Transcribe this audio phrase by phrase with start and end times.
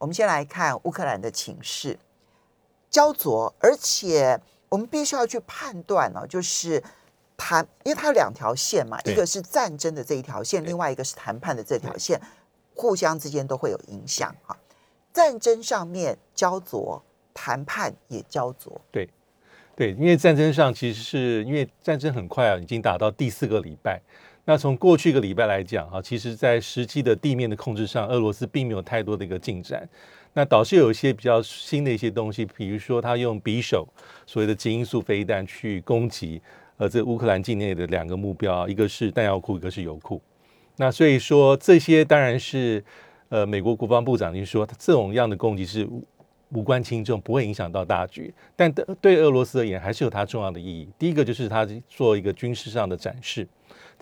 [0.00, 1.98] 我们先来看乌克兰的情势，
[2.88, 6.82] 焦灼，而且我们必须要去判断哦，就是
[7.36, 12.18] 谈，因为它有两条线嘛，一个是战争的这一条线，另外一个是谈判的这条线，
[12.74, 14.56] 互相之间都会有影响哈。
[15.12, 17.02] 战争上面焦灼，
[17.34, 19.06] 谈判也焦灼，对，
[19.76, 24.00] 对，因为战争上其实是因为战争很快啊，已经打到第四个礼拜。
[24.50, 29.88] 那从过去一个礼拜来讲啊，其实在实际的地面的控制上，俄罗斯并没有太多的一个进展。
[30.32, 33.86] 那倒是有一些比较新的一些东西，比如说他用匕首
[34.26, 36.42] 所谓的极音速飞弹去攻击
[36.78, 40.20] 呃这乌克兰境内的两个目标，一个是弹药库，一个是油库。
[40.78, 42.84] 那所以说这些当然是
[43.28, 45.88] 呃美国国防部长已经说，这种样的攻击是
[46.48, 48.34] 无关轻重，不会影响到大局。
[48.56, 50.88] 但对对俄罗斯而言，还是有它重要的意义。
[50.98, 53.46] 第一个就是它做一个军事上的展示，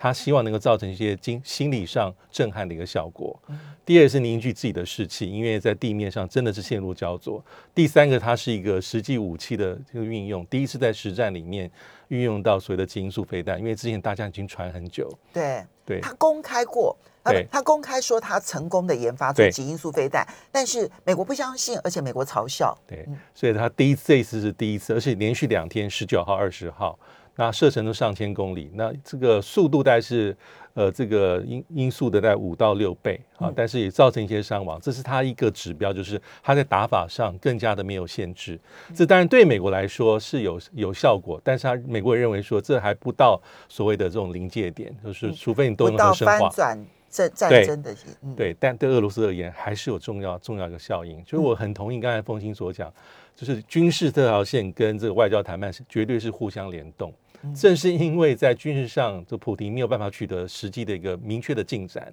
[0.01, 3.37] 他希望能够造成一些经心理上震撼的一个效果。
[3.85, 7.45] 第二是凝聚自己的士气，因为在地面上真的是陷入焦灼。
[7.75, 11.69] 第三个，它是一个实际武器的这个运用，第一次在实战里面
[12.09, 15.11] 运用到所谓的基因素飞弹，因为之前大家已经传很久。
[15.33, 26.99] 对，对他公开过，他他公开说他成功的研发出对极音速飞弹，但是美国不相信，而且美国嘲笑，对，所以他第一这一次是第一次，而且连续两天，十九号、二十号，
[27.41, 30.37] 那射程都上千公里，那这个速度大概是
[30.75, 38.59] 呃这个音音速的在五到六倍啊，但是也造成一些伤亡，这是它一个指标，就是它在打法上更加的没有限制。
[38.93, 46.51] 这当然对美国来说是有有效果，但是他美国人认为说这还不到所谓的这种临界点，就是除非你动不到用核生化。
[46.51, 52.93] 翻转战战对争的，嗯，对，但对俄罗斯而言还是有重要重要一个效应，所以我很同意刚才风清所讲，
[53.37, 57.15] 就是军事这条线跟这个外交谈判是绝对是互相联动。
[57.55, 62.13] 正是因为在军事上，这普廷没有办法取得实际的一个明确的进展，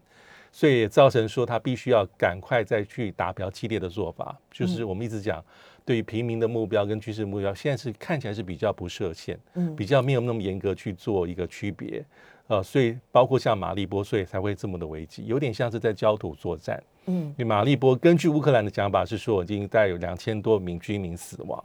[0.51, 5.43] 所以也造成说他必须要赶快再去打比较激烈的做法，就是我们一直讲。
[5.87, 12.03] 对于平民的目标跟军事目标，现在是看起来是比较不设限，嗯比较没有那么严格去做一个区别，
[12.47, 16.81] 呃，所以包括像马利波，所以才会这么的危机，有点像是在焦土作战。
[17.05, 21.63] 嗯因为马利波根据乌克兰的讲法是说，已经大概有两千多名居民死亡。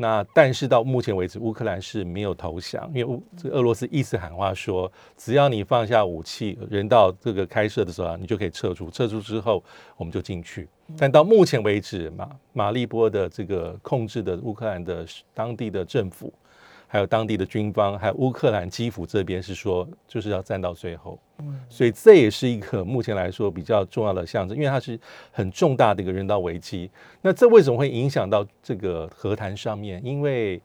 [0.00, 9.62] 那但是到目前为止，乌克兰是没有投降，因为乌这个俄罗斯一直喊话说，只要你放下武器，人到这个开设的时候啊，你就可以撤出，撤出之后
[9.98, 10.66] 我们就进去。
[10.96, 16.32] 但到目前为止，马马利波的这个控制的乌克兰的当地的政府，
[16.92, 21.16] 还有当地的军方，还有乌克兰基辅这边是说，就是要战到最后。
[21.68, 24.98] 所以这也是一个目前来说比较重要的象征，因为它是
[25.30, 26.90] 很重大的一个人道危机。
[27.22, 30.04] 那这为什么会影响到这个和谈上面？
[30.04, 30.60] 因为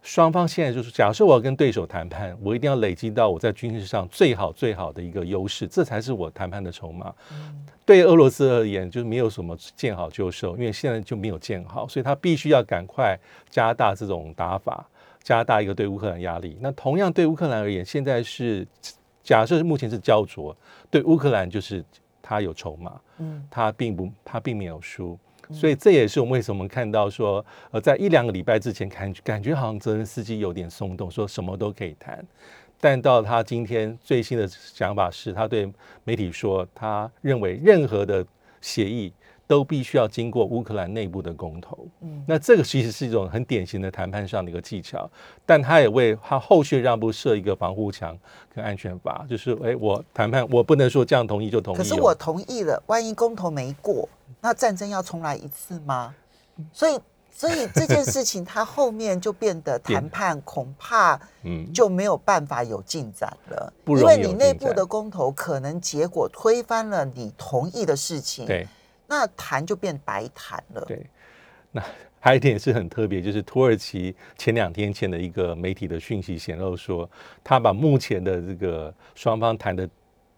[0.00, 7.12] 双方现在就是，假设我要跟对手谈判，我一定要累积到我在军事上最好最好的一个优势，这才是我谈判的筹码。
[7.84, 13.18] 对俄罗斯而言，就是没有什么见好就收，因为现在就没有见好，所以他必须要赶快
[13.50, 14.88] 加大这种打法，
[15.22, 16.56] 加大一个对乌克兰压力。
[16.60, 18.66] 那同样对乌克兰而言，现在是
[19.22, 20.56] 假设目前是焦灼，
[20.90, 21.84] 对乌克兰就是
[22.20, 25.18] 他有筹码，嗯他并不他并没有输。
[25.50, 32.24] 所以这也是我们为什么看到说，呃，在一两个礼拜之前感感觉好像泽连斯基有点松动，说什么都可以谈，
[32.80, 35.70] 但到他今天最新的想法是，他对
[36.04, 38.24] 媒体说，他认为任何的
[38.62, 39.12] 协议
[39.46, 41.86] 都必须要经过乌克兰内部的公投。
[42.00, 45.10] 嗯那这个其实是一种很典型的谈判上的一个技巧，
[45.44, 48.16] 但他也为他后续让步设一个防护墙
[48.54, 51.78] 跟安全阀，就是哎，我谈判我不能说这样同意就同意哦。
[51.78, 54.08] 可是我同意了，万一公投没过，
[54.40, 56.14] 那战争要重来一次吗？
[56.72, 57.00] 所以，
[57.32, 68.68] 所以这件事情它后面就变得谈判恐怕嗯就没有办法有进展了，不容易因为你内部的公投可能结果推翻了你同意的事情，对
[69.12, 70.82] 那谈就变白谈了。
[70.88, 71.04] 对，
[71.70, 71.82] 那
[72.18, 77.08] 还有一点是很特别，就是土耳其前两天前的一个媒体的讯息显露说，
[77.44, 79.86] 他把目前的这个双方谈的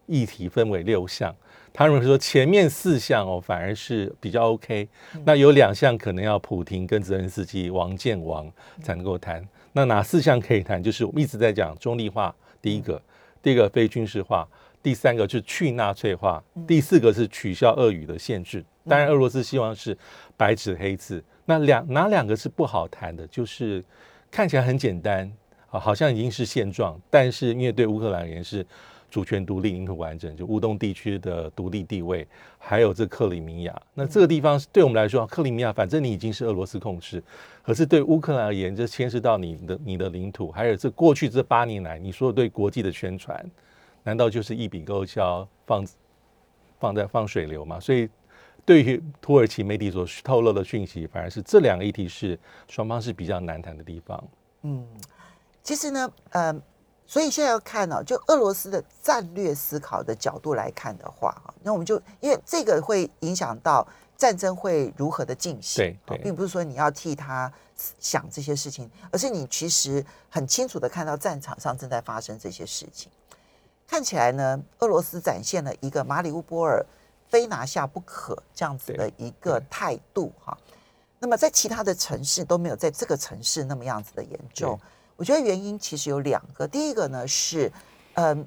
[0.07, 1.33] 议题分为六项。
[1.71, 4.89] 他认为说前面四项哦反而是比较 OK，
[5.23, 8.51] 那有两项可能要普廷跟泽连斯基王建王
[8.81, 9.41] 才能够谈。
[9.71, 10.83] 那哪四项可以谈？
[10.83, 13.01] 就是我们一直在讲中立化，第一个，
[13.41, 14.47] 第一个非军事化，
[14.85, 18.63] 第三个是去纳粹化，第四个是取消俄语的限制。
[18.87, 19.97] 当然，俄罗斯希望是
[20.37, 21.23] 白纸黑字。
[21.45, 23.25] 那两哪两个是不好谈的？
[23.25, 23.83] 就是
[24.29, 25.27] 看起来很简单
[25.71, 28.63] 啊，好像已经是现状，但是因为对乌克兰而言是
[29.09, 32.27] 主权独立、领土完整，就乌东地区的独立地位，
[32.59, 33.75] 还有这克里米亚。
[33.95, 37.23] 那这个地方对我们来说，克里米亚反正你已经是俄罗斯控制，
[37.63, 43.43] 可是对乌克兰而言，这牵涉到你的你的领土，还有这过去这八年来你说对国际的宣传。
[44.05, 45.85] 难道就是一笔勾销，放
[46.79, 47.79] 放在放水流吗？
[47.79, 48.07] 所以，
[48.63, 54.23] 对于土耳其媒体所透露的讯息，反而是这两个议题是双方是比较难谈的地方。
[54.61, 54.87] 嗯，
[55.63, 56.55] 其实呢，呃，
[57.07, 67.51] 所以现在要看呢，就俄罗斯的战略思考的角度来看的话，哈，那我们就因为这个会影响到战争会如何的进行，对，并不是说你要替他
[67.99, 73.11] 想这些事情，而是你其实很清楚的看到战场上正在发生这些事情。
[73.87, 76.85] 看起来呢，俄罗斯展现了一个马里乌波尔
[77.29, 80.57] 非拿下不可这样子的一个态度哈。
[81.19, 84.79] 那么在其他的城市都没有在这个城市那么样子的严重。
[85.15, 87.71] 我觉得原因其实有两个，第一个呢是，
[88.15, 88.45] 嗯，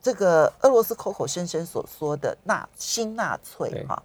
[0.00, 4.02] 这个俄罗斯口口声声所说的纳新纳粹哈。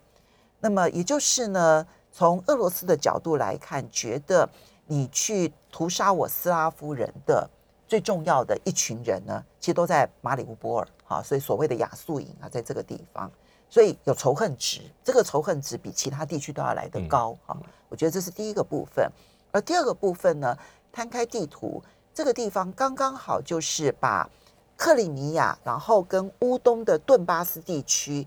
[0.60, 4.50] 那么也就是呢，从俄罗斯的角度来看，觉得
[4.88, 7.50] 你去屠杀我斯拉夫人的。
[7.94, 13.31] 最重要的一群人呢，其实都在马里乌波尔，哈，所以所谓的亚速营啊，在这个地方，
[13.69, 17.56] 所以有仇恨值，这个仇恨值比其他地区都要来得高，哈，
[17.90, 19.07] 我觉得这是第一个部分。
[19.51, 20.57] 而第二个部分呢，
[20.92, 21.84] 摊开地图，
[22.16, 24.28] 这个地方刚刚好就是把
[24.75, 28.25] 克里米亚，然后跟乌东的顿巴斯地区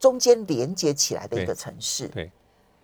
[0.00, 2.08] 中间连接起来的一个城市。
[2.08, 2.32] 对，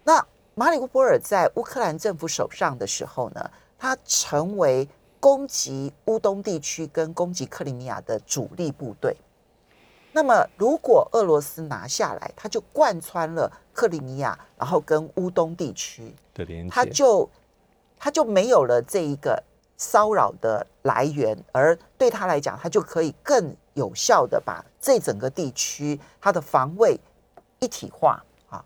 [0.05, 0.23] 那
[0.55, 4.87] 马里乌波尔在乌克兰政府手上的时候呢，它成为。
[5.21, 9.17] 攻击乌东地区跟攻击克里米亚的主力部队，
[10.13, 17.29] 那么如果俄罗斯拿下来，他就贯穿了克里米亚，然后跟乌东地区的连接，他就
[17.99, 19.43] 他就没有了这一个
[19.77, 26.99] 骚扰的来源，而对他来讲，他就可以更有效的把这整个地区他的防卫
[27.59, 28.65] 一体化啊，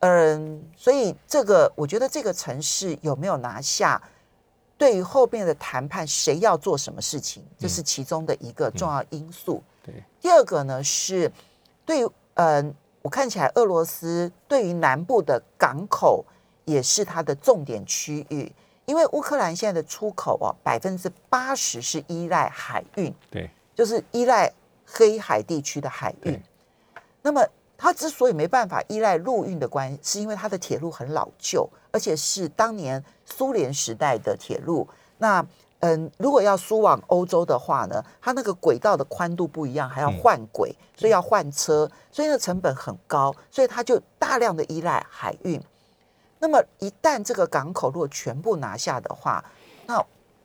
[0.00, 4.02] 嗯，所以这个我觉得这个城市有没有拿下？
[4.78, 9.62] 对于后面的谈判，谁要做什么事情，这是其中的一个重要因素。
[9.82, 11.30] 对，第二个呢是，
[11.84, 12.72] 对于嗯，
[13.02, 16.24] 我看起来俄罗斯对于南部的港口
[16.64, 18.50] 也是它的重点区域，
[18.86, 24.52] 因为乌克兰现在的出口哦，百分之八十是依赖海运，对，就是依赖
[24.86, 26.40] 黑海地区的海运。
[27.20, 27.44] 那么
[27.76, 31.68] 它之所以没办法依赖陆运的关系，是因为它的铁路很老旧。
[31.98, 34.86] 而且是当年苏联时代的铁路，
[35.18, 35.44] 那
[35.80, 45.60] 嗯，如果要输往欧洲的话呢，它那个轨道的宽度不一样，还要换轨，所以要换车，所以那成本很高，所以它就大量的依赖海运。
[46.38, 49.57] 那么一旦这个港口如果全部拿下的话，那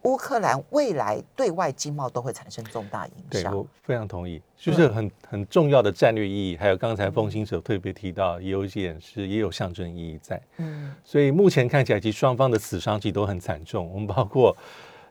[0.04, 3.52] 乌克兰未来对外经贸都会产生重大影响。
[3.52, 6.58] 对我非常同意，就是很很重要的战略意义。
[6.58, 10.42] 还有刚才风行者特别提到，也有一点是也有象征意义在。
[10.58, 13.90] 嗯，所以目前看起来，其实双方的死伤其实都很惨重。
[13.94, 14.56] 我们包括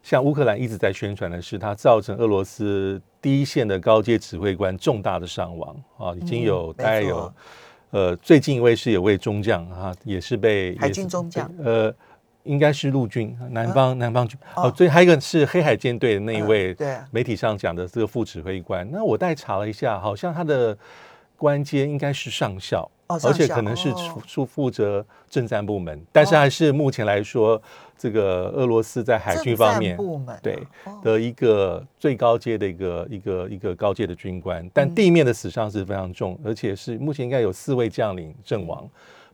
[0.03, 7.33] 像乌克兰一直在宣传的是，它造成俄罗斯第一线的高阶指挥官重大的伤亡啊，已经有大概有
[7.93, 11.95] 呃，最近一位是有位中将啊，也是被海军中将呃。
[12.45, 14.39] 应该是陆军，南方南方军。
[14.57, 16.97] 哦，所以还有一个是黑海舰队的那一位，对。
[17.11, 18.89] 媒体上讲的这个副指挥官。
[18.91, 20.77] 那我代查了一下，好像他的
[21.37, 23.93] 官阶应该是上校，而且可能是
[24.27, 27.61] 负负责政战部门，但是还是目前来说，
[27.97, 29.97] 这个俄罗斯在海军方面
[30.43, 30.59] 对
[31.03, 38.89] 的一个最高阶的一个一个一个高阶的军官，但地面的死伤是非常重，而且是目前应该有四位将领阵亡，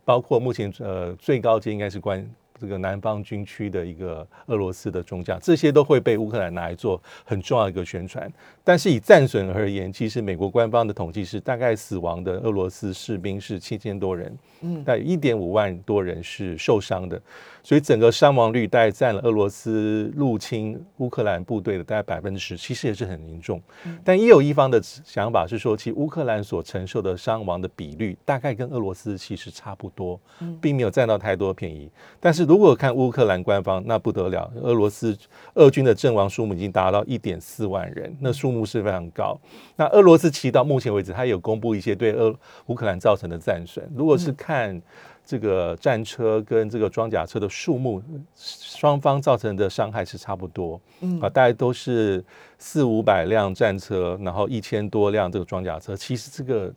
[0.04, 2.28] 包括目前呃最高阶应该是官。
[2.60, 8.30] 这个南方军区的一个俄罗斯的中将，这些都会被乌克兰拿来做很重要一个宣传。
[8.64, 17.20] 但是以战损而言，其实美国官方的统计是大概死亡的俄罗斯士兵是七千多人，嗯，但一点五万多人是受伤的。
[17.62, 23.60] 所以整个伤亡率大概占了俄罗斯入侵乌克兰部队的大概百分之十，其实也是很严重。
[24.02, 30.18] 但也有一方的想法是说，其实乌克兰所承受的伤亡的比率大概跟俄罗斯其实差不多，
[30.60, 31.90] 并没有占到太多便宜。
[32.18, 35.14] 但是如果看乌克兰官方，那不得了，俄罗斯
[35.52, 39.38] 俄军的阵亡数目已经达到一点四万人，那数目是非常高。
[39.76, 42.34] 那俄罗斯其实到目前为止，他有公布一些对俄
[42.68, 43.86] 乌克兰造成的战损。
[43.94, 44.80] 如果是看
[45.26, 48.02] 这个战车跟这个装甲车的数目，
[48.34, 52.24] 双方造成的伤害是差不多，嗯啊，大概都是
[52.56, 56.72] 四五百辆战车，然后一千多辆这个装甲车，其实这个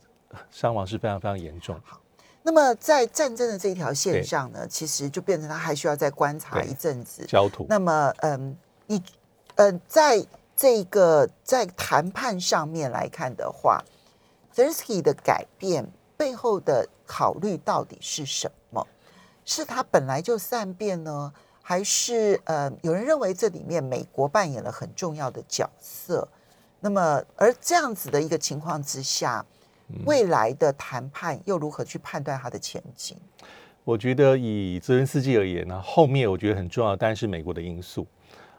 [0.50, 1.74] 伤亡是非常非常严重。
[2.44, 7.64] 那么在战争的这条线上呢，其实就变成他还需要再观察一阵子焦土。
[7.68, 8.56] 那么，嗯，
[8.86, 9.00] 你，
[9.54, 13.84] 呃，在这个在谈判上面来看的话
[14.52, 18.84] z e r s k y 的改变背后的考虑到底是什么？
[19.44, 21.32] 是他本来就善变呢，
[21.62, 26.26] 还是呃，有人认为这里面美国扮演了很重要的角色？
[26.80, 29.46] 那么，而这样子的一个情况之下。
[30.04, 33.16] 未来的谈判又如何去判断它的前景？
[33.84, 38.06] 我觉得以泽连斯基而言呢，后面我觉得很重要，当然是美国的因素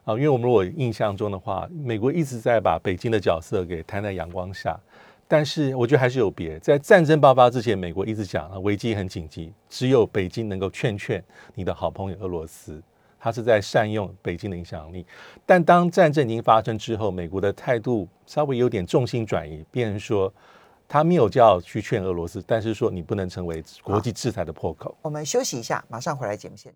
[0.04, 0.14] 啊。
[0.16, 4.78] 因为我们如果印象中的话，美国一直在把北京的角色给摊在阳光下，
[5.26, 6.60] 但是我觉得还是有别。
[6.60, 11.24] 在战争爆发之前，美国一直讲啊危机很紧急，只有北京能够劝劝
[11.56, 12.84] 你的好朋友俄罗斯，
[13.18, 15.06] 他是在善用北京的影响力。
[15.46, 20.34] 但当战争已经发生之后，美国的态度稍微有点重心转移，变成说。
[20.94, 24.96] 他没有叫去劝俄罗斯，但是说你不能成为国际制裁的破口。
[25.02, 26.72] 我们休息一下，马上回来节目现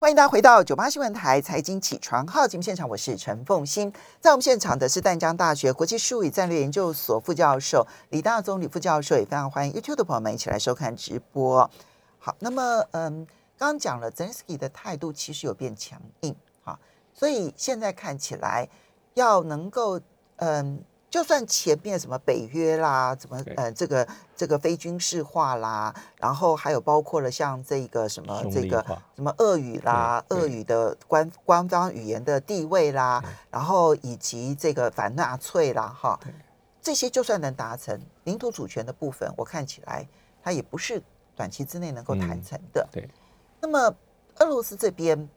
[0.00, 3.92] 欢迎大家回到九八新闻台财经起床号节目现场，我是陈凤欣。
[4.18, 11.70] 在我们现场的是淡江大学国际术语战略研究所副教授李大宗李副教授，也非常欢迎 YouTube 的朋友们一起来收看直播。
[12.18, 13.24] 好，那么嗯，
[13.56, 16.34] 刚刚讲了 Zelensky 的态度其实有变强硬
[16.64, 16.76] 啊，
[17.14, 18.68] 所以现在看起来
[19.14, 20.00] 要能够
[20.38, 20.82] 嗯。
[21.10, 28.80] 就算前面什么北约啦，怎么呃这个这个非军事化啦，然后还有包括了像这个什么这个
[29.16, 36.18] 什么俄语啦，俄语的官官方语言的地位啦，然后以及这个反纳粹啦，哈，
[36.80, 40.06] 这些就算能达成领土主权的部分，我看起来
[40.44, 41.02] 它也不是
[41.34, 42.88] 短期之内能够谈成的。
[42.92, 43.10] 对，
[43.60, 43.92] 那么
[44.36, 45.28] 俄罗斯这边，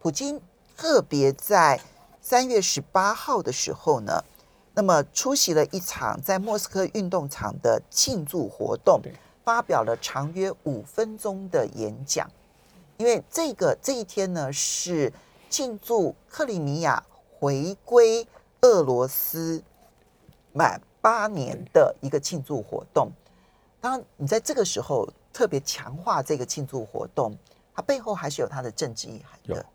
[0.00, 0.38] 普京
[0.76, 1.80] 特别在
[2.20, 4.22] 三月十八号的时候呢。
[4.74, 9.00] 那么出席了一场在莫斯科运动场的庆祝活动，
[9.44, 12.28] 发表了长约五分钟的演讲。
[12.96, 15.12] 因为这个这一天呢是
[15.48, 17.02] 庆祝克里米亚
[17.38, 18.26] 回归
[18.62, 19.62] 俄罗斯
[20.52, 23.10] 满八年的一个庆祝活动。
[23.80, 27.36] 当然，你在这个时候特别强化这个庆祝活动，
[27.74, 29.66] 它背后还是有它的政治意涵的。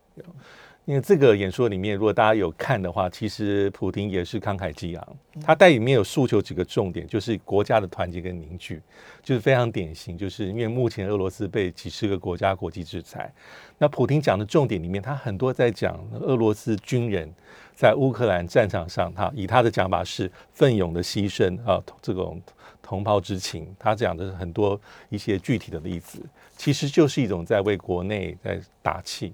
[0.89, 5.17] 因为这个演说里面，如果大家有看的话，其实普京也是慷慨激昂。
[5.43, 8.81] 他在里面有诉求几个重点，就是国家的团结跟凝聚，
[9.21, 10.17] 就是非常典型。
[10.17, 13.31] 就是因为目前俄罗斯被几十个国家国际制裁，
[13.77, 17.31] 那普京讲的重点里面，他很多在讲俄罗斯军人
[17.75, 22.41] 在乌克兰战场上，他以他的讲法是奋勇的牺牲啊，这种
[22.81, 23.67] 同胞之情。
[23.77, 26.19] 他讲的很多一些具体的例子，
[26.57, 29.31] 其实就是一种在为国内在打气。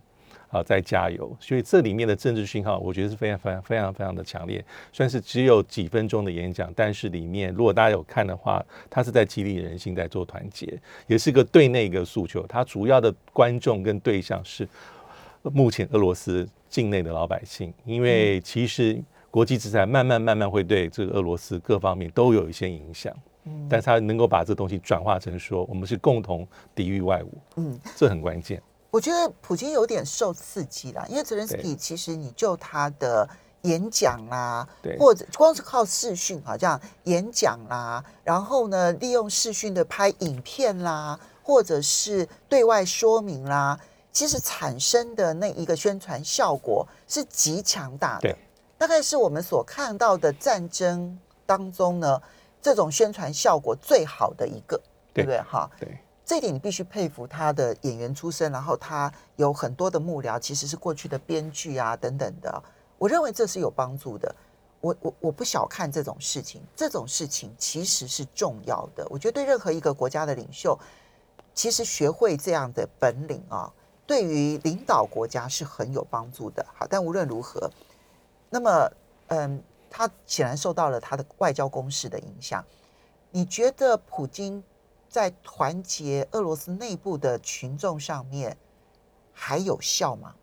[0.56, 4.64] 啊，在加油，所以这里面的政治讯号，我觉得是非常非常非常非常的强烈。
[4.94, 12.48] 算是只有几分钟的演讲，但是里面如果大家有看的话，他是在激励人心，在做团结，也是个对内一个诉求。
[12.48, 14.66] 他主要的观众跟对象是
[15.44, 18.98] 目前俄罗斯境内的老百姓，因为其实
[19.30, 23.14] 国际制裁慢慢慢慢会对这个俄罗斯各方面都有一些影响。
[23.44, 27.38] 嗯，但是他能够把这东西转化成说，我们是共同抵御外物。
[27.58, 28.62] 嗯，这很关键。
[28.96, 33.28] 我觉得普京有点受刺激了，因为泽连斯基其实你就他的
[33.64, 34.66] 演讲啦，
[34.98, 43.78] 或者光是靠视讯啊，这样演讲啦，然后呢，利用视讯的拍影片啦，或者是对外说明啦，
[44.14, 48.34] 其实产生的那一个宣传效果是极强大的，
[48.78, 52.22] 大概是我们所看到的战争当中呢，
[52.62, 54.82] 这种宣传效果最好的一个，
[55.14, 55.42] 对不对？
[55.42, 56.00] 哈，对。
[56.26, 62.64] 这一点你必须佩服他的演员出身，然后他有很多的幕僚，其实是过去的编剧啊等等的。
[62.98, 64.36] 我认为这是有帮助的。
[64.82, 69.06] 我我我不小看这种事情，这种事情其实是重要的。
[69.10, 70.78] 我觉得对任何一个国家的领袖，
[71.54, 73.72] 其实学会这样的本领啊，
[74.08, 76.66] 对于领导国家是很有帮助的。
[76.74, 77.70] 好，但无论如何，
[78.50, 78.92] 那么
[79.28, 82.66] 嗯，他显然受到了他的外交攻势的影响。
[83.30, 84.64] 你觉得普京？
[85.16, 88.58] 在团结俄罗斯内部的群众上面
[89.32, 90.36] 还有效吗？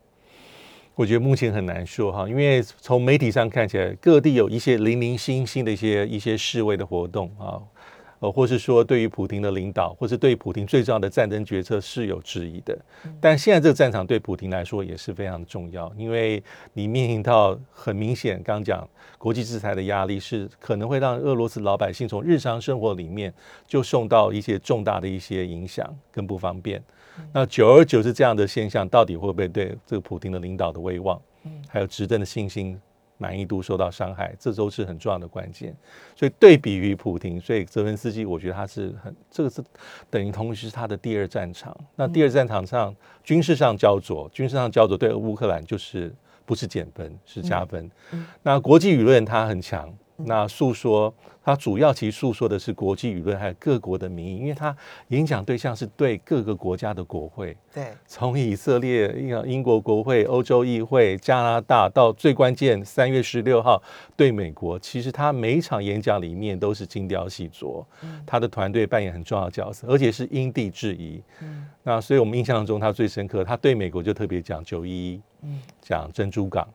[0.95, 7.61] 我觉得目前很难说哈，因为从媒体上看起来，各地有一些零零星星的一些一些示威的活动啊，
[8.23, 12.73] 呃，或是说对于普廷的领导，或是对普廷最重要的战争决策是有质疑的。
[13.19, 23.33] 但现在这个战场对普廷来说也是非常重要，因为你面临到很明显，刚刚讲国际制裁的压力是可能会让俄罗斯老百姓从日常生活里面
[23.67, 26.81] 就受到一些重大的一些影响跟不方便。
[27.33, 31.21] 那久而久之，这样的现象到底会不会对这个普廷的领导的威望，
[31.67, 32.79] 还有执政的信心？
[33.17, 35.75] 满意度受到伤害，这都是很重要的关键。
[36.15, 39.63] 所以对比于普廷，所以泽文斯基，我觉得他是很这个是
[40.09, 41.75] 等于同时是他的第二战场。
[41.95, 46.13] 那第二战场上军事上焦灼，军事上焦灼对乌克兰就是
[46.45, 47.89] 不是减分是加分。
[48.41, 49.93] 那国际舆论他很强。
[50.15, 54.75] 那诉说，它主要其实诉说的是国际舆论，还有各国的民意，因为它
[55.07, 63.81] 影响对象是对各个国家的国会，对，从以色列、英英国国会、欧洲议会、加拿大，到最关键三月十六号
[64.15, 67.83] 对美国，其实他每一场演讲里面都是精雕细琢，
[68.25, 71.21] 他的团队扮演很重要的角色，而且是因地制宜。
[71.41, 76.67] 嗯，那所以我们印象中他最深刻，他对美国就特别讲九一一，嗯，讲珍珠港。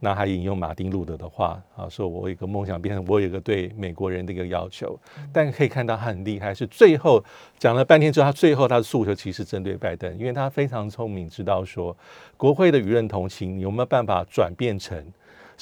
[0.00, 4.98] 那还引用马丁路德的话啊，说我有一个梦想，变成我有一个对美国人的一个要求。
[5.32, 7.22] 但可以看到他很厉害，是最后
[7.58, 11.96] 讲了半天之后，他最后他的诉求其实针对拜登，因为他非常聪明，知道说
[12.36, 15.04] 国会的舆论同情有没有办法转变成。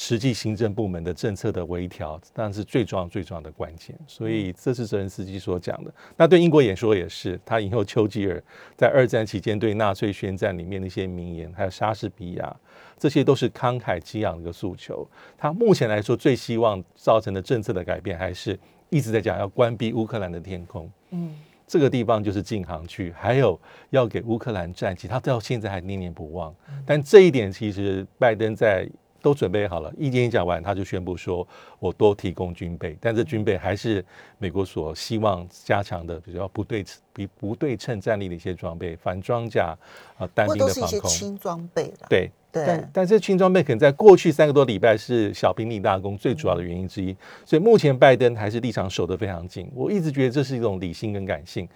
[0.01, 3.99] 实际行政部门的政策的微调，当然是最重要、最重要的关键。
[4.07, 5.93] 所以这是泽连斯基所讲的。
[6.17, 8.41] 那对英国演说也是，他引用丘吉尔
[8.77, 12.57] 在二战期间对纳粹宣战里面的一些名言，还有莎士比亚，
[12.97, 15.05] 这些都是慷慨激昂的一个诉求。
[15.37, 18.57] 他目前来说最希望造成的政策的改变，还是
[18.91, 20.89] 一直在讲要关闭乌克兰的天空。
[21.11, 21.35] 嗯，
[21.67, 26.55] 这个地方就是禁航区，还有要给乌克兰战机，他到现在还念念不忘。
[26.87, 28.89] 但这一点其实拜登在。
[29.21, 31.47] 都准备好了，一演讲完，他就宣布说
[31.81, 34.05] ：“我多提供军备，但这军备还是
[34.39, 39.77] 美国所希望加强的，比较不对比不对称战力的一些装备，反装甲
[40.17, 42.07] 啊，单兵的防空轻装备了。
[42.09, 47.15] 对对，但但这轻装备可能在过去三个多礼拜是小兵立大功最主要的原因之一。
[47.45, 49.71] 所以目前拜登还是立场守得非常紧。
[49.75, 51.69] 我一直觉得这是一种理性跟感性。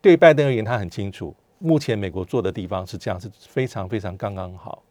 [0.00, 4.82] 对拜登而言，他很清楚，目前美国做的地方是这样，是非常非常刚刚好。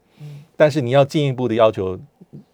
[0.56, 1.98] 但是你要进一步的要求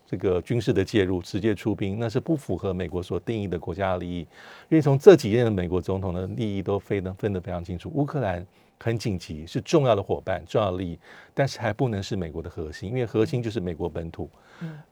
[0.06, 4.20] 这个军事的介入，直接出兵，那是不符合美国所定义的国家利益。
[4.68, 8.46] 因为从这几任的美国总统的利益都非常分得非常清楚，乌克兰
[8.78, 10.99] 很紧急，是重要的伙伴、重要利益，
[11.35, 14.30] 但是还不能是美国的核心，因为核心就是美国本土，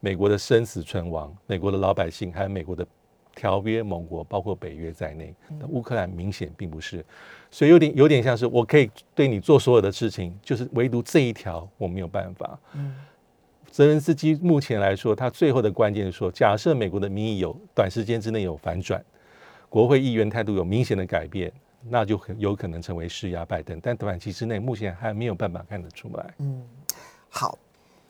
[0.00, 2.84] 美国的生死存亡，美国的老百姓，还有美国的
[3.34, 5.34] 条约盟国，包括北约在内。
[5.68, 7.04] 乌克兰明显并不是。
[7.50, 12.58] 所以有点有点像是我可以对你做所有的事情，就是唯独这一条我没有办法。
[12.74, 12.94] 嗯，
[13.70, 19.04] 泽连斯基目前来说，他最后的关键是说，假设美国的民意有短时间之内有反转，
[19.68, 21.52] 国会议员态度有明显的改变，
[21.88, 23.78] 那就很有可能成为施压拜登。
[23.80, 26.34] 但短期之内目前还没有办法看得出来。
[26.38, 26.64] 嗯，
[27.28, 27.56] 好，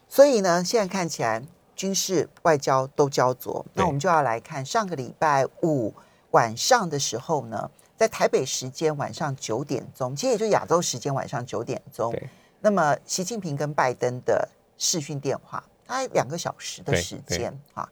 [0.08, 1.42] 所以呢，现在看起来
[1.76, 3.64] 军事外交都焦灼。
[3.74, 5.94] 那我们就要来看上个礼拜五
[6.30, 7.70] 晚上的时候呢。
[7.96, 12.12] 在台北时间晚上九点钟，其实也就亚洲时间晚上九点钟。
[12.60, 17.88] 那么习近平跟拜登的视讯电话，大概两个小时的时间啊。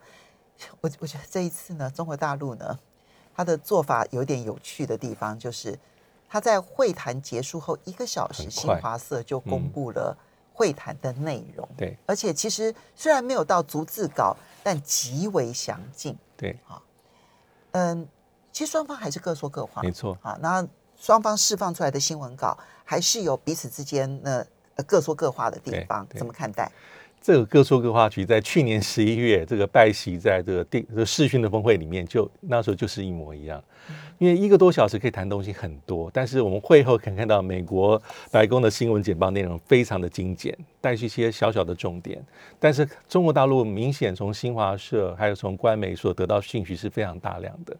[0.81, 2.77] 我我觉得这一次呢，中国大陆呢，
[3.33, 5.79] 他的做法有点有趣的地方，就是
[6.29, 10.18] 他在会谈结束后一个小时，新华社就公布了
[10.53, 11.69] 会谈的内容。
[11.77, 16.17] 对，而且其实虽然没有到逐字稿，但极为详尽。
[16.37, 16.83] 对，啊，
[17.73, 18.09] 嗯。
[18.55, 20.38] 其实双方还是各说各话，没错啊。
[20.43, 20.62] 那
[21.01, 24.45] 双方释放出来的新闻稿，还是有彼此之间呢
[24.87, 26.71] 各说各话的地方，怎么看待？
[27.23, 33.65] 这个各说各话局在去年十一月这个拜习在这个电这个视讯的峰会里面，就那时候就是一模一样。
[34.18, 42.25] 因为一个多小时可以谈东西很多，但是我们会后可以看到美国白宫的新闻简报内容非常的精简，带去一些小小的重点。
[42.61, 47.77] 但是中国大陆明显从新华社还有从官媒所得到讯息是非常大量的，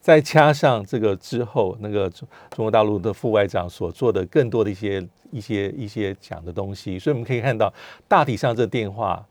[0.00, 7.72] 再加上这个之后那个中中国大陆的副外长所做的更多的一些一些一些讲的东西，所以我们可以看到
[8.06, 9.24] 大体上这电话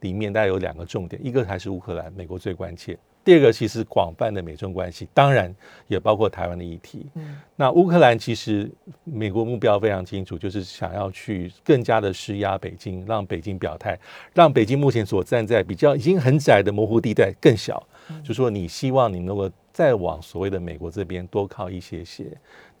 [0.00, 2.96] 里面大概有两个重点，一个还是乌克兰，美国最关切。
[3.24, 5.54] 第二个其实广泛的美中关系，当然
[5.86, 7.04] 也包括台湾的议题。
[7.14, 8.70] 嗯，那乌克兰其实
[9.04, 13.98] 美国目标非常清楚，就是想要去更加的施压北京，让北京表态，
[14.32, 17.86] 让北京目前所站在比较已经很窄的模糊地带更小。
[18.24, 22.24] 就说你希望你能够再往所谓的美国这边多靠一些些，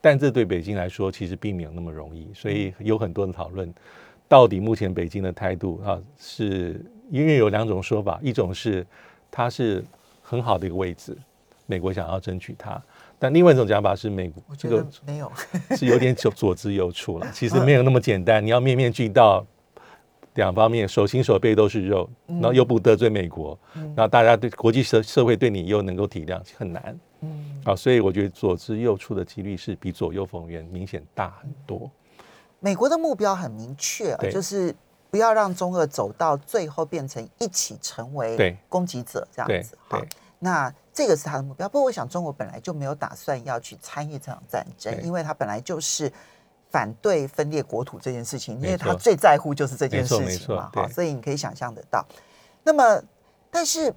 [0.00, 3.70] 但这对北京来说其实并没有那么容易，所以有很多的讨论，
[4.26, 8.86] 到底目前北京的态度啊，是因为有两种说法，一种是
[9.30, 9.84] 它是。
[10.28, 11.16] 很好的一个位置，
[11.64, 12.80] 美国想要争取它。
[13.18, 15.32] 但另外一种讲法是美这个没有，
[15.74, 18.44] 是有点左左支右绌了， 其实没有那么简单。
[18.44, 19.44] 你要面面俱到，
[20.34, 27.00] 两方面手心手背都是肉，然后又不得罪美国，然后大家对国际社社会对你又能够体谅，很难。
[27.20, 31.90] 嗯，啊，所以我觉得左支右绌的几率是比左右逢源明显大很多。
[32.60, 34.72] 美国的目标很明确啊，就是
[35.10, 39.76] 不要让中俄走到最后变成一起成为攻击者这样子。
[39.88, 41.68] 好对，那这个是他的目标。
[41.68, 46.12] 不过我想中国本来就没有打算要去参与这场战争，因为他本来就是。
[46.70, 52.04] 反对分裂国土这件事情，因为他最在乎就是这件事情嘛，错对好，所以你可以想象得到。
[52.62, 53.02] 那么，
[53.50, 53.90] 但是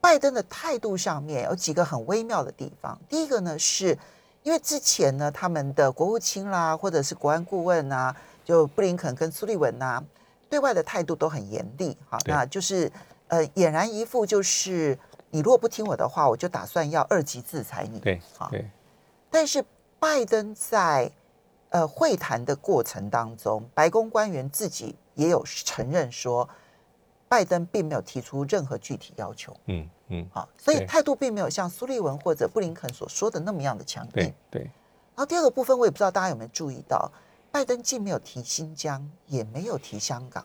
[0.00, 2.98] 拜登的态度上面有几个很微妙的地方。
[3.08, 3.96] 第一个呢，是
[4.42, 8.12] 因为之前呢，他们的国务卿啦，或者是国安顾问啊，
[8.44, 10.02] 就布林肯跟苏利文呐、
[10.50, 12.90] 对外的态度都很严厉，哈，那就是
[13.28, 14.98] 呃，俨然一副就是
[15.30, 18.00] 你如果不听我的话，我就打算要二级制裁你。
[18.00, 18.68] 对好对
[19.30, 19.64] 但是
[20.00, 21.10] 拜登在
[21.68, 26.48] 呃会谈的过程当中，白宫官员自己也有承认说，
[27.28, 34.34] 拜登并没有提出任何具体要求嗯嗯，啊，所以对态度并没有像苏利文或者布林肯所说的那么样的强硬对。
[34.50, 37.12] 对然后第二个部分，我也不知道大家有没有注意到，
[37.52, 40.44] 拜登既没有提新疆，也没有提香港。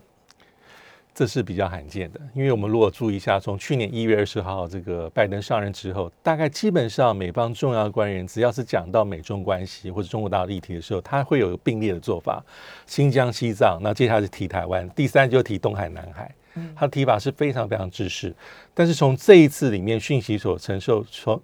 [1.14, 12.44] 这是比较罕见的，因为我们如果注意一下，从去年一月二十号这个拜登上任之后，大概基本上美方重要官员只要是讲到美中关系或者中国大陆议题的时候，他会有并列的做法，
[12.86, 16.36] 新疆、西藏，那接下来是提台湾，第三就提东海、南海，
[16.76, 18.36] 他的提法是非常非常制式。
[18.74, 21.42] 但是从这一次里面讯息所承受所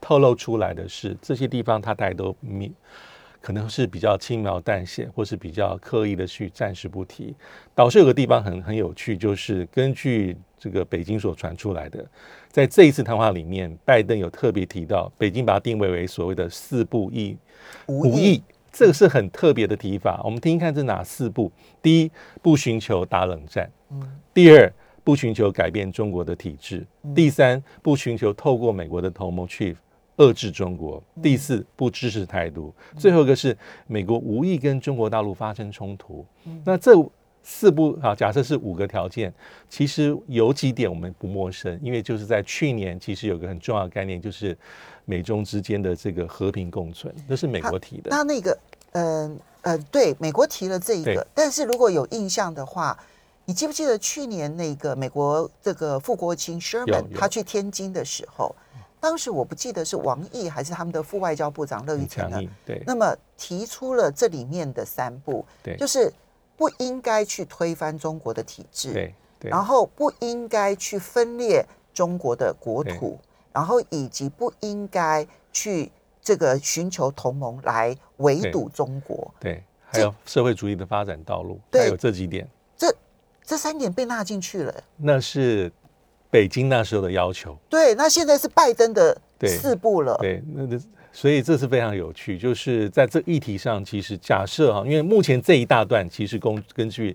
[0.00, 2.74] 透露出来的是，这些地方他大概都明。
[3.42, 7.34] 可能是比较轻描淡写，或是比较刻意的去暂时不提。
[7.74, 12.06] 导致有个地方很很有趣，就是根据这个北京所传出来的，
[12.48, 17.36] 在这一次谈话里面，拜登有特别提到，北京把它定位为所谓的四不一。
[17.88, 20.20] 无五亿，这个是很特别的提法。
[20.24, 21.50] 我们听听看这哪四步？
[21.82, 23.66] 第一，不寻求打冷战；
[24.32, 26.78] 第二，不寻求改变中国的体制；
[27.14, 29.76] 第三，不寻求透过美国的同盟去
[30.16, 36.24] 遏制中国；第四，不支持台独；最后一个是美国无意跟中国大陆发生冲突。
[36.64, 36.92] 那这
[37.42, 39.32] 四步啊，假设是五个条件，
[39.68, 44.56] 其实有几点我们不陌生，因为就是在去年，其实有个很重要的概念，就是
[45.04, 48.10] 美中之间的这个和平共存，这是美国提的。
[48.10, 48.58] 那那个，
[48.92, 52.96] 嗯呃对，美国提了这一个，但是如果有印象的话，
[53.44, 58.54] 你记不记得去年那个美国这个副国务卿 Sherman 他去天津的时候，
[59.02, 62.82] 当时我不记得是王毅还是他们的副外交部长乐玉成呢很强硬，，对。
[62.86, 65.76] 那么提出了这里面的三步，对。
[65.76, 66.12] 就是
[66.56, 73.18] 不应该去推翻中国的体制，对对，然后不应该去分裂中国的国土，
[73.52, 79.34] 然后以及不应该去这个寻求同盟来围堵中国。
[79.40, 82.94] 对，还有社会主义的发展道路，对还有这几点，这
[83.44, 84.72] 这三点被纳进去了。
[84.96, 85.72] 那是
[86.32, 87.54] 北京那时候的要求。
[87.68, 90.16] 对，那现在是拜登的对四步了。
[90.18, 90.80] 对，那那
[91.12, 97.14] 所以这是非常有趣，就是在这议题上，其实假设哈，因为目前这一大段其实根根据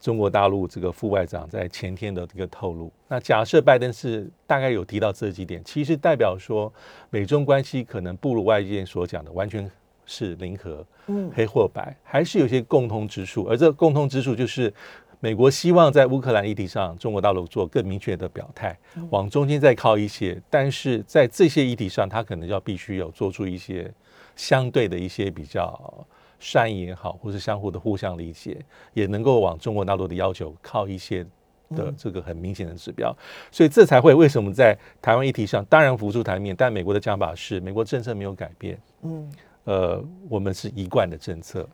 [0.00, 6.72] 中国大陆这个副外长在前天的这个透露，那假设拜登是大概有提到这几点，其实代表说
[7.10, 9.70] 美中关系可能不如外界所讲的完全
[10.06, 14.72] 是零和，嗯黑或白，还是有些共通之处，而这个共通之处就是。
[15.20, 18.76] 美国希望在乌克兰议题上，中国大陆做更明确的表态，
[19.10, 23.92] 往中间再靠一些，但是在这些议题上，他可能要必须有做出一些
[24.36, 26.06] 相对的一些比较
[26.38, 28.58] 善意也好，或是相互的互相理解，
[28.92, 31.26] 也能够往中国大陆的要求靠一些
[31.74, 33.16] 的这个很明显的指标，
[33.50, 39.32] 所以这才会为什么在台湾议题上当然浮出台面，但美国的讲法是美国政策没有改变，嗯，
[39.64, 41.68] 呃，我们是一贯的政策，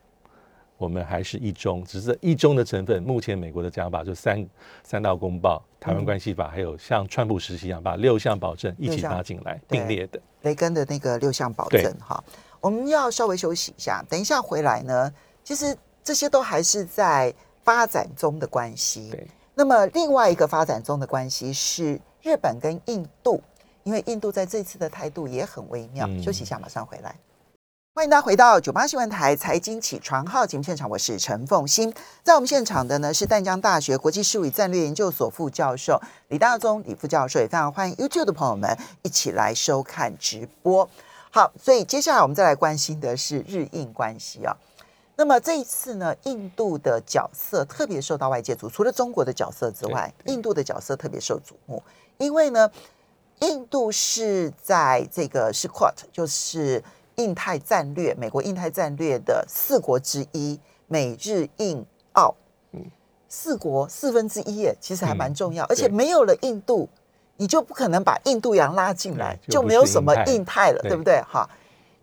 [0.77, 3.01] 我们还是一中，只是一中的成分。
[3.03, 4.45] 目前美国的讲法就三
[4.83, 10.19] 三道公报、台湾关系法，还有像川普时期一样，把六项保证一起六项拿进来并列的。
[10.41, 12.21] 雷根的那个六项保对证哈，
[12.59, 17.33] 我们要稍微休息一下，等一下回来呢，其实这些都还是在
[17.63, 19.09] 发展中的关系。
[19.11, 23.41] 对，那么另外一个发展中的关系是日本跟印度，
[23.83, 26.05] 因为印度在这次的态度也很微妙。
[26.09, 27.15] 嗯休息一下，马上回来。
[27.95, 31.93] 欢迎大家回到九八新闻台财经起床号节目现场，我是陈凤欣。
[32.23, 40.89] 在我们现场的呢是淡江大学国际事务与战略研究所副教授李大忠李副教授，也非常欢迎 YouTube 的朋友们一起来收看直播。
[41.29, 44.57] 好，所以接下来我们再来关心的是日印关系啊。
[45.15, 51.83] 那么这一次呢，印度的角色特别受到外界瞩，除了中国的角色之外，印度的角色特别受瞩目，
[52.17, 52.71] 因为呢，
[53.41, 56.83] 印度是在这个是 q u a t 就是
[57.15, 62.35] 印太战略，美国印太战略的四国之一，美日印澳，
[62.71, 62.81] 嗯
[63.27, 66.87] 四国四分之一耶，其实还蛮重要，而且没有了印度，
[67.37, 70.71] 你就不可能把印度洋拉进来，就没有什么印太。
[70.71, 71.21] 了，对不对？
[71.21, 71.49] 哈，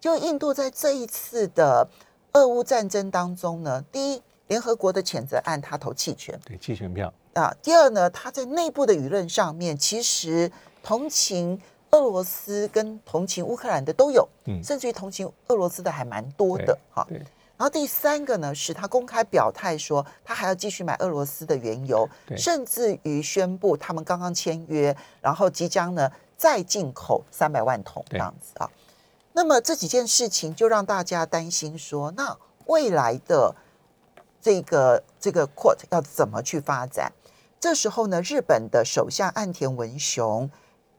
[0.00, 1.88] 就印度在这一次的
[2.32, 7.12] 俄乌战争当中呢，第一，联合国的谴责案他投弃权，对弃权票。
[7.34, 10.50] 啊，第二呢，他在内部的舆论上面其实。
[10.82, 11.60] 同情
[11.92, 17.06] 俄罗斯跟同情乌克兰的都有，嗯，甚至于同情俄罗斯的还蛮多的，哈。
[17.56, 28.70] 然后第三个呢，是他公开表态说，他还要继续买俄罗斯的原油，甚至于宣布他们刚刚签约，然后即将呢再进口三百万桶这样子啊。
[29.32, 32.34] 那么这几件事情就让大家担心说，那
[32.66, 33.54] 未来的
[34.40, 37.12] 这个这个 court 要怎么去发展？
[37.58, 40.50] 这时候呢，日本的首相岸田文雄。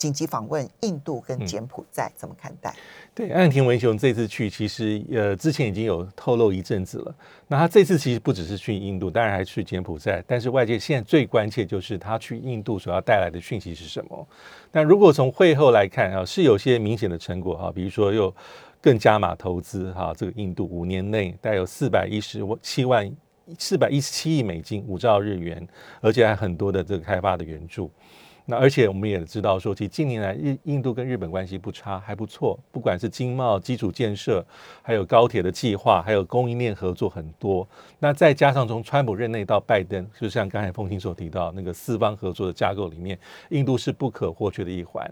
[0.01, 2.73] 紧急访问印度跟柬埔寨，怎么看待？
[3.13, 7.15] 对，岸田文雄这次去，其实呃之前已经有透露一阵子了。
[7.47, 10.23] 那他这次其实不只是去印度，当然还去柬埔寨。
[10.25, 14.27] 但是外界现在最关切就是他去印度所要带来的讯息是什么？
[14.71, 18.33] 但如果从会后来看啊，是有些明显的成果哈，比如说又
[18.81, 23.15] 更加码投资哈，这个印度五年内带有四百一十七万
[23.59, 25.67] 四百一十七亿美金五兆日元，
[25.99, 27.91] 而且还很多的这个开发的援助。
[28.45, 32.60] 那而且我们也知道说，其实近年来印印度跟日本关系不差，还不错。
[32.71, 34.45] 不管是经贸、基础建设，
[34.82, 37.67] 还有高铁的计划，还有供应链合作很多。
[37.99, 43.17] 那再加上从川普任内到拜登，就像刚才凤青所提到那个四方合作的架构里面，
[43.49, 45.10] 印度是不可或缺的一环。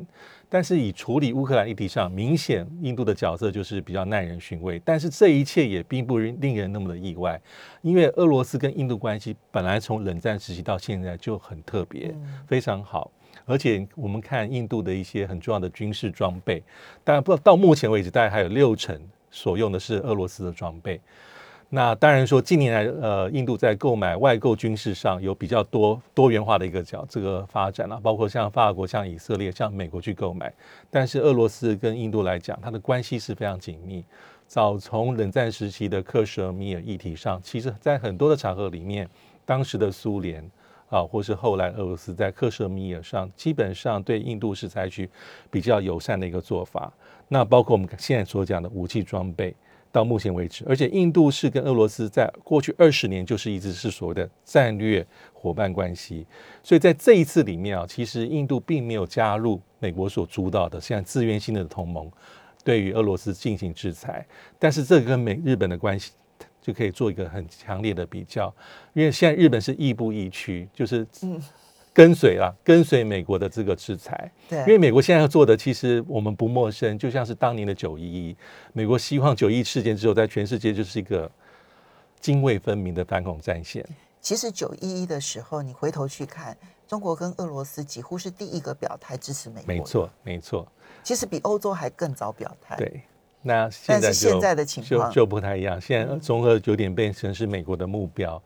[0.52, 4.82] 但是以处理乌克兰议题上，明显印度的角色就是比较耐人寻味。
[4.84, 7.40] 但是这一切也并不令人那么的意外，
[7.84, 12.14] 因为俄罗斯跟印度关系本来从冷战时期到现在就很特别，
[12.48, 13.12] 非常好。
[13.46, 16.64] 而且我们看印度的一些很重要的军事装备，
[17.04, 21.00] 当然不到目前为止，大概还有六成所用的是俄罗斯的装备。
[21.72, 30.52] 那当然说近年来，呃，印度在购买外购军事上有比较多多元化的一个角这个发展了，包括像法国、像以色列、像美国去购买。
[30.90, 34.04] 但是俄罗斯跟印度来讲，它的关系是非常紧密。
[34.48, 39.08] 早从冷战时期的克什米尔议题上，其实在很多的场合里面，
[39.46, 40.44] 当时的苏联。
[40.90, 45.08] 啊，或是后来俄罗斯在克什米尔上，基本上对印度是采取
[45.52, 46.92] 比较友善的一个做法。
[47.28, 49.56] 那包括我们现在所讲的武器装备，
[49.92, 56.26] 到目前为止，而且印度是跟俄罗斯在过去二十年就是一直是所谓的战略伙伴关系。
[56.64, 62.12] 所以在这一次里面啊，其实印度并没有加入美国所主导的现在自愿性的同盟，
[62.64, 64.26] 对于俄罗斯进行制裁。
[64.58, 66.12] 但是这跟美日本的关系。
[66.62, 68.54] 就可以做一个很强烈的比较，
[68.94, 71.42] 因为现在日本是亦步亦趋，就是嗯
[72.00, 74.32] 跟随了跟随美国的这个制裁。
[74.48, 78.38] 对，因为美国现在要做的，其实我们不陌生，就像是当年的九一一，
[78.72, 81.30] 美国希望九一事件之后，在全世界就是一个
[82.22, 83.86] 泾渭分明的反恐战线。
[84.22, 86.58] 其实九一一的时候，你回头去看，
[86.88, 89.68] 中国跟俄罗斯几乎是第一个表态支持美国。
[89.68, 90.66] 没错，没错。
[91.04, 92.78] 其实比欧洲还更早表态。
[92.78, 93.02] 对。
[93.42, 94.38] 那现在就
[94.82, 98.42] 就就不太一样，现在综合有点变成是美国的目标。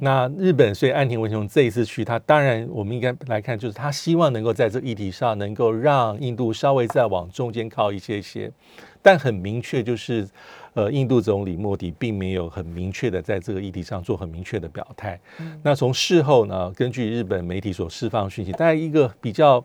[0.00, 8.52] 那日本所以岸田文雄这一次去，他当然我们应该来看，就是他希望能够在这议题上能够让印度稍微再往中间靠一些些，
[9.00, 10.28] 但很明确就是，
[10.74, 15.18] 呃，印度总理莫迪并没有很明确的在这个议题上做很明确的表态。
[15.62, 19.64] 那从事后呢，根据日本媒体所释放讯息，大概一个比较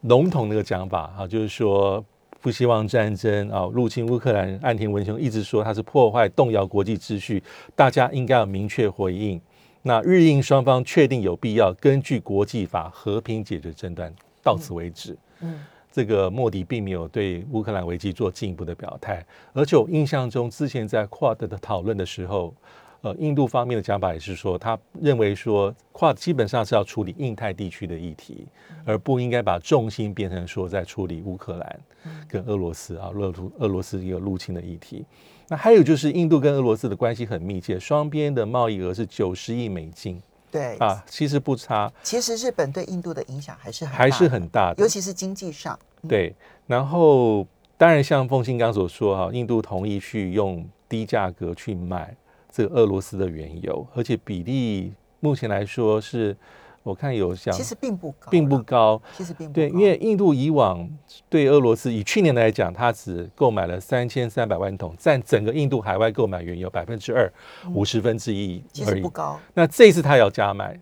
[0.00, 2.04] 笼统的一个讲法啊，就是说。
[2.40, 4.58] 不希望战争啊，入侵乌克兰。
[4.62, 7.42] 岸田文雄一直说他是破坏、动摇国际秩序，
[7.76, 9.40] 大家应该要明确回应。
[9.82, 15.16] 那日印双方确定有必要根据国际法和平解决争端，到此为止。
[15.40, 15.60] 嗯，
[15.92, 22.54] 这个莫迪并没有对乌克兰危机做进一步的表态，而且我印象中之前在 Quad 的讨论的时候。
[23.02, 28.46] 呃，印度方面的讲法也是说，他认为说跨基本上是要处理印太地区的议题，
[28.84, 31.80] 而不应该把重心变成说在处理乌克兰
[32.28, 35.04] 跟俄罗斯啊，俄罗俄罗斯一个入侵的议题。
[35.48, 40.20] 那还有就是印度跟俄罗斯的关系很密切，双边的贸易额是九十亿美金。
[40.50, 41.90] 对啊，其实不差。
[42.02, 45.78] 其实日本对印度的影响还是很还是很大的，尤其是经济上。
[46.06, 46.34] 对，
[46.66, 47.46] 然后
[47.78, 52.14] 当然像凤新刚所说哈，印度同意去用低价格去买。
[52.52, 56.36] 这个俄罗斯的原油，而且比例目前来说是，
[56.82, 60.88] 我看有像其实并不高，并不高，其实并不对，因为印度以往
[61.28, 67.30] 对俄罗斯以去年来讲，它只购买了三千三百万桶，占整个印度海外购买原油百分之二，
[67.72, 69.38] 五十分之一其实不高。
[69.54, 70.78] 那这次它要加买，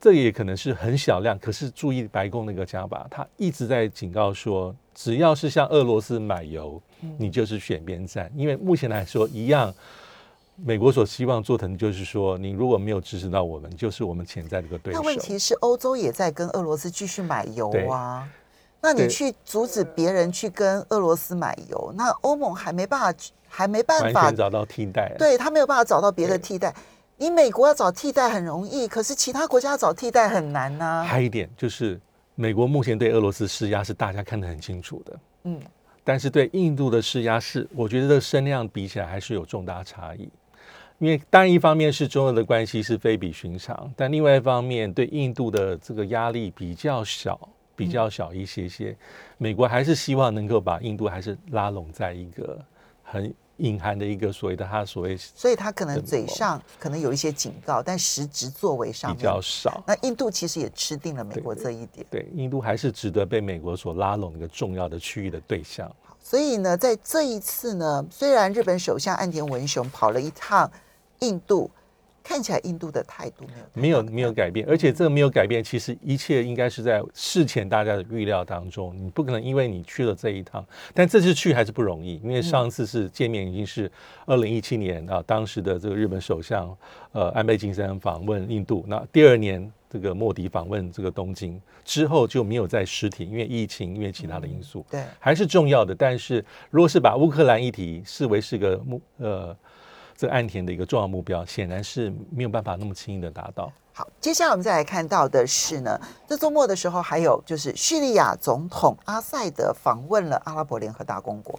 [0.00, 6.80] 这也可能是很小量，可是注意白宫那个加法，他一直在警告说，只要是向俄罗斯买油，
[7.16, 9.74] 你就是选边站，因为目前来说一样。
[10.64, 15.00] 美国所希望做成就是说，你如果没有支持到我们，就是我们潜在的一个对手。
[15.00, 18.28] 那问题是，欧洲也在跟俄罗斯继续买油啊。
[18.80, 23.18] 那你去阻止别人去跟俄罗斯买油，那欧盟还没办法，
[23.48, 25.14] 还没办法找到替代。
[25.18, 26.74] 对他没有办法找到别的替代。
[27.16, 31.04] 你美国要找替代很容易，可是其他国家找替代很难呢。
[31.04, 32.00] 还有一点就是，
[32.36, 35.60] 美国目前对俄罗斯施压是大家看得很清楚的，嗯，
[36.04, 40.30] 但是对印度的施压是，我觉得这声量比起来还是有重大差异。
[40.98, 47.38] 因为当然一方面是中俄的关系是非比寻常，但另外一方面对印度的这个压力比较小。
[47.78, 48.96] 比较小一些些，
[49.36, 52.58] 美国还是希望能够把印度还是拉拢在一个
[53.04, 59.80] 很隐含的一个所谓的他所谓，所以他可能嘴上可能有一些警告，但实质作为上比较少。
[59.86, 65.88] 那印度其实也吃定了美国这一点，对印度还是值得被美国所拉拢一个重要的区域的对象。
[66.20, 70.68] 所以呢，在这一次呢，虽然日本首相岸田文雄跑了一趟
[71.20, 71.70] 印度。
[72.20, 78.94] 看起来印度的态度没有没有没有改变，而且这个没有改变，其实一切应该是在事前大家的预料当中。
[79.02, 83.90] 你不可能因为你去了这一趟，但这次去还是不容易，因为上次是见面已经是
[84.26, 86.76] 二零一七年啊，当时的这个日本首相
[87.12, 95.94] 呃安倍晋三访问印度，那第二年这个莫迪访问这个东京之后就没有在实体，因为疫情，因为其他的因素，对，还是重要的。
[95.94, 99.56] 但是如果是把乌克兰议题视为是个目呃。
[100.18, 103.70] 这岸田的一个重要目标，显然是没有办法那么轻易的达到。
[103.92, 111.56] 好，接下来我们再来看到的是呢，这周末的时候，还有就是叙利亚总统阿塞德访问了阿拉伯联合大公国。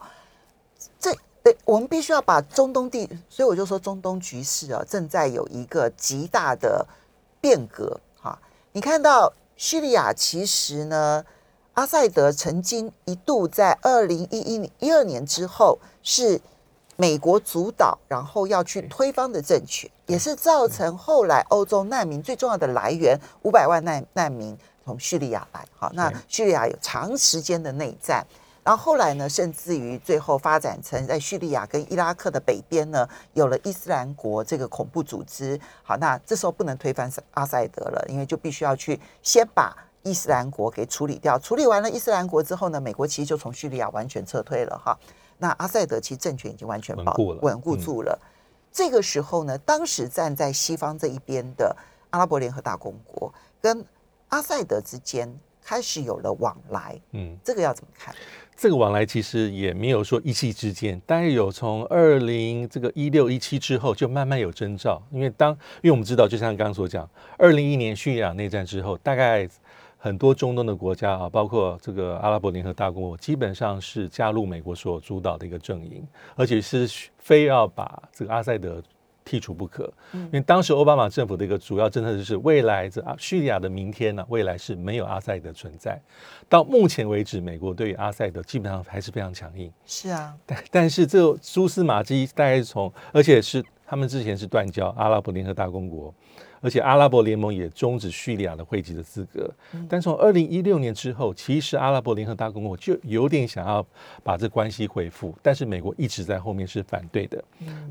[1.00, 6.86] 这，对，我们必须要把中东地，所以我就说中东局势啊，正在有一个极大的
[7.40, 7.98] 变革。
[8.20, 8.38] 哈，
[8.74, 11.24] 你看到叙利亚其实呢，
[11.76, 16.42] 阿塞德曾经一度在二零一一一二年之后是。
[17.00, 25.66] 美国主导，然后要去推翻的政权，也是造成后来欧洲难民最重要的来源，五百万难难民从叙利亚来。
[25.78, 28.28] 好，那叙利亚有长时间的内战，
[28.66, 35.58] 然后后来呢，甚至于最后发展成在叙利亚跟伊拉克的北边呢，有了伊斯兰国这个恐怖组织。
[35.82, 41.40] 好，那这时候不能推翻阿塞德了，因为就必须要去先把伊斯兰国给处理掉。
[41.40, 44.78] 处理完了伊斯兰国之后呢，美国其实就从叙利亚完全撤退了。
[44.78, 45.00] 哈。
[45.42, 48.20] 那阿塞德其实政权已经完全保稳固住了。
[48.72, 51.76] 这个时候呢，当时站在西方这一边的
[52.10, 53.84] 阿拉伯联合大公国跟
[54.28, 57.00] 阿塞德之间开始有了往来。
[57.14, 58.14] 嗯，这个要怎么看？
[58.56, 65.02] 这个往来其实也没有说一夕之间，但是有从二零这个一六一七之后就慢慢有征兆。
[65.10, 69.50] 因为当因为我们知道，就像刚刚所讲，二零一年叙利亚内战之后，大概。
[70.02, 76.02] 很多中东的国家啊，包括这个阿拉伯联合大公国，基本上是加入美国所主导的一个阵营，
[76.36, 78.82] 而且是非要把这个阿塞德
[79.26, 79.92] 剔除不可。
[80.14, 86.02] 因为当时奥巴马政府的一个主要政策就是，未来这叙利亚的明天呢，未来是没有阿塞德存在。
[86.48, 89.72] 到目前为止，美国对于阿塞德基本上还是非常强硬。
[89.86, 96.14] 是啊，但但是这蛛丝马迹大概从，而且是他们之前是断交，阿拉伯联合大公国。
[96.62, 99.50] 而且阿拉伯联盟也终止叙利亚的会籍的资格，
[99.88, 103.84] 但从二零一六年之后，其实阿拉伯联合大公国就有点想要
[104.24, 107.42] 把这关系恢复，但是美国一直在后面是反对的。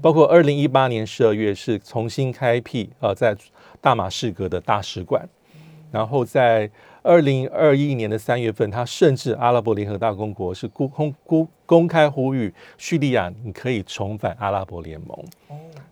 [0.02, 3.34] 包括二零一八年十二月是重新开辟呃在
[3.80, 5.26] 大马士革的大使馆，
[5.90, 6.70] 然后在
[7.08, 15.18] 二零二一年的三月份，他甚至阿拉伯联合大公国是公公公公开呼吁叙利亚你可以重返阿拉伯联盟。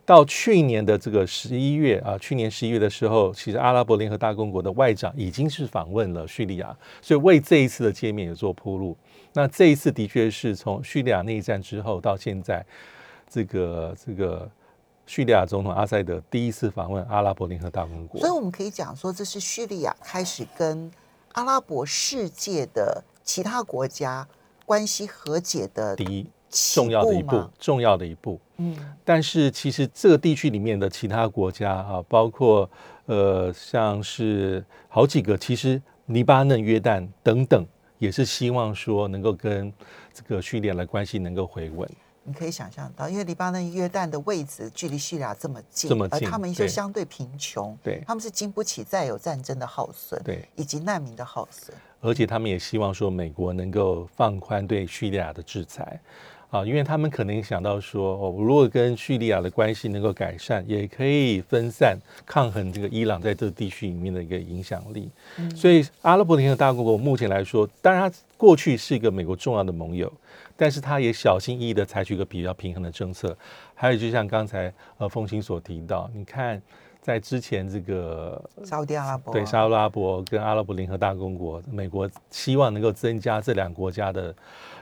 [0.05, 8.95] 到去年的这个十一月啊，去年十一月的时候，其实阿拉伯联合大公国的外长已经是访问了叙利亚，所以为这一次的见面有做铺路。
[9.33, 12.63] 那这一次的确是从叙利亚内战之后到现在，
[13.27, 14.47] 这个这个
[15.07, 20.91] 叙利亚总统阿塞德第一次访问阿拉伯联合大公国，所以我们可以讲说，这是叙利亚开始跟
[21.37, 24.27] 阿拉伯世界的其他国家
[24.65, 26.27] 关系和解的第一。
[26.49, 28.41] 重要的一步，重要的一步。
[28.57, 32.71] 嗯，但是其实这个地区里面的其他国家啊，包括
[33.05, 37.67] 呃，像是好几个，其实黎巴嫩、约旦等等，
[37.99, 39.71] 也是希望说能够跟
[40.15, 41.87] 这个叙利亚的关系能够回稳。
[42.27, 51.75] 你可以想象到，因为黎巴嫩、约旦的位置距离叙利亚这么近，这么近，而他们又相对贫穷，对，他们是经不起再有战争的耗损，对，以及难民的耗损。
[52.01, 56.01] 而且他们也希望说，美国能够放宽对叙利亚的制裁。
[56.49, 65.11] 啊，因为他们可能想到说，哦，如果跟叙利亚的关系能够改善，也可以分散抗衡这个伊朗在这个地区里面的一个影响力。
[65.57, 70.11] 所以阿拉伯联合大公国目前来说，当然它过去是一个美国重要的盟友，
[70.57, 73.37] 但是他也小心翼翼的采取一个比较平衡的政策。
[73.75, 76.61] 还有就像刚才呃凤欣所提到，你看
[77.03, 84.35] 在之前这个沙特阿拉伯对沙特阿拉伯跟阿拉伯联合大公国，美国希望能够增加这两个国家的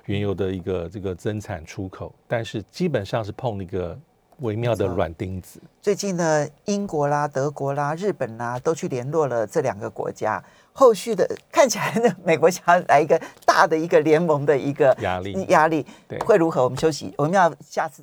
[0.06, 3.98] 原油的一个这个增产出口，但是基本上是碰了一个
[4.38, 5.60] 微妙的软钉子。
[5.82, 10.42] 最近呢，英国啦、德国啦、日本啦，都去联络了这两个国家。
[10.76, 16.64] 后续的 看起来呢，美国想要来一个大的一个联盟的一个压力压力，对会如何？
[16.64, 18.02] 我们休息，我们要下次